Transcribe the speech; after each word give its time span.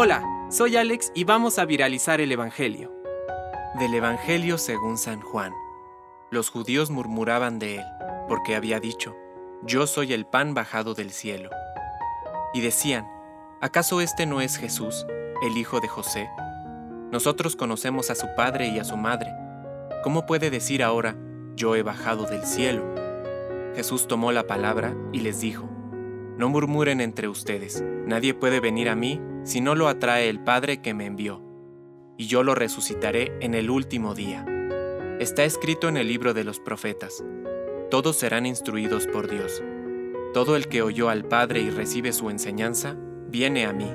Hola, 0.00 0.22
soy 0.48 0.76
Alex 0.76 1.10
y 1.14 1.24
vamos 1.24 1.58
a 1.58 1.64
viralizar 1.64 2.20
el 2.20 2.30
Evangelio. 2.30 2.92
Del 3.78 3.92
Evangelio 3.94 4.56
según 4.56 4.96
San 4.96 5.20
Juan. 5.20 5.52
Los 6.30 6.50
judíos 6.50 6.90
murmuraban 6.90 7.58
de 7.58 7.76
él, 7.76 7.84
porque 8.28 8.54
había 8.54 8.80
dicho, 8.80 9.16
Yo 9.62 9.86
soy 9.86 10.12
el 10.12 10.24
pan 10.24 10.54
bajado 10.54 10.94
del 10.94 11.10
cielo. 11.10 11.50
Y 12.54 12.60
decían, 12.60 13.08
¿acaso 13.60 14.00
este 14.00 14.24
no 14.24 14.40
es 14.40 14.56
Jesús, 14.56 15.04
el 15.42 15.56
hijo 15.56 15.80
de 15.80 15.88
José? 15.88 16.30
Nosotros 17.10 17.56
conocemos 17.56 18.10
a 18.10 18.14
su 18.14 18.26
padre 18.36 18.68
y 18.68 18.78
a 18.78 18.84
su 18.84 18.96
madre. 18.96 19.32
¿Cómo 20.04 20.26
puede 20.26 20.50
decir 20.50 20.82
ahora, 20.82 21.16
Yo 21.56 21.74
he 21.74 21.82
bajado 21.82 22.24
del 22.26 22.44
cielo? 22.44 22.84
Jesús 23.74 24.06
tomó 24.06 24.32
la 24.32 24.46
palabra 24.46 24.94
y 25.12 25.20
les 25.20 25.40
dijo, 25.40 25.68
No 26.36 26.48
murmuren 26.48 27.00
entre 27.00 27.26
ustedes, 27.26 27.82
nadie 28.06 28.32
puede 28.32 28.60
venir 28.60 28.88
a 28.88 28.94
mí 28.94 29.20
si 29.48 29.62
no 29.62 29.74
lo 29.74 29.88
atrae 29.88 30.28
el 30.28 30.40
Padre 30.40 30.82
que 30.82 30.92
me 30.92 31.06
envió, 31.06 31.42
y 32.18 32.26
yo 32.26 32.42
lo 32.42 32.54
resucitaré 32.54 33.32
en 33.40 33.54
el 33.54 33.70
último 33.70 34.14
día. 34.14 34.44
Está 35.20 35.44
escrito 35.44 35.88
en 35.88 35.96
el 35.96 36.06
libro 36.06 36.34
de 36.34 36.44
los 36.44 36.60
profetas, 36.60 37.24
todos 37.90 38.18
serán 38.18 38.44
instruidos 38.44 39.06
por 39.06 39.30
Dios. 39.30 39.64
Todo 40.34 40.54
el 40.54 40.68
que 40.68 40.82
oyó 40.82 41.08
al 41.08 41.24
Padre 41.24 41.60
y 41.60 41.70
recibe 41.70 42.12
su 42.12 42.28
enseñanza, 42.28 42.94
viene 43.28 43.64
a 43.64 43.72
mí. 43.72 43.90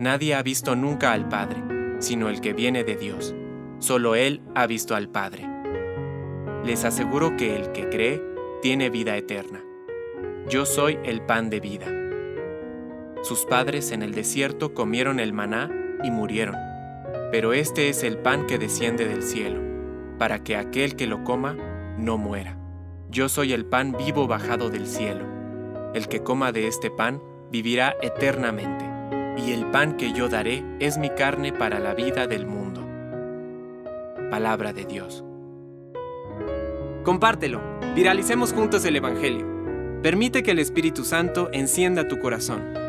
Nadie 0.00 0.34
ha 0.34 0.42
visto 0.42 0.74
nunca 0.74 1.12
al 1.12 1.28
Padre, 1.28 1.62
sino 2.00 2.28
el 2.28 2.40
que 2.40 2.52
viene 2.52 2.82
de 2.82 2.96
Dios. 2.96 3.36
Solo 3.78 4.16
Él 4.16 4.40
ha 4.56 4.66
visto 4.66 4.96
al 4.96 5.08
Padre. 5.08 5.48
Les 6.64 6.84
aseguro 6.84 7.36
que 7.36 7.54
el 7.54 7.70
que 7.70 7.88
cree 7.88 8.20
tiene 8.60 8.90
vida 8.90 9.16
eterna. 9.16 9.62
Yo 10.48 10.66
soy 10.66 10.98
el 11.04 11.22
pan 11.22 11.48
de 11.48 11.60
vida. 11.60 12.01
Sus 13.32 13.46
padres 13.46 13.92
en 13.92 14.02
el 14.02 14.12
desierto 14.12 14.74
comieron 14.74 15.18
el 15.18 15.32
maná 15.32 15.70
y 16.04 16.10
murieron. 16.10 16.54
Pero 17.30 17.54
este 17.54 17.88
es 17.88 18.02
el 18.02 18.18
pan 18.18 18.46
que 18.46 18.58
desciende 18.58 19.08
del 19.08 19.22
cielo, 19.22 19.58
para 20.18 20.44
que 20.44 20.54
aquel 20.54 20.96
que 20.96 21.06
lo 21.06 21.24
coma 21.24 21.56
no 21.96 22.18
muera. 22.18 22.58
Yo 23.08 23.30
soy 23.30 23.54
el 23.54 23.64
pan 23.64 23.96
vivo 23.96 24.26
bajado 24.26 24.68
del 24.68 24.86
cielo. 24.86 25.24
El 25.94 26.08
que 26.08 26.22
coma 26.22 26.52
de 26.52 26.66
este 26.66 26.90
pan 26.90 27.22
vivirá 27.50 27.96
eternamente, 28.02 28.84
y 29.42 29.52
el 29.52 29.64
pan 29.70 29.96
que 29.96 30.12
yo 30.12 30.28
daré 30.28 30.62
es 30.78 30.98
mi 30.98 31.08
carne 31.08 31.54
para 31.54 31.78
la 31.78 31.94
vida 31.94 32.26
del 32.26 32.44
mundo. 32.44 32.86
Palabra 34.30 34.74
de 34.74 34.84
Dios. 34.84 35.24
Compártelo, 37.02 37.62
viralicemos 37.94 38.52
juntos 38.52 38.84
el 38.84 38.96
Evangelio. 38.96 39.46
Permite 40.02 40.42
que 40.42 40.50
el 40.50 40.58
Espíritu 40.58 41.02
Santo 41.02 41.48
encienda 41.54 42.08
tu 42.08 42.18
corazón. 42.18 42.81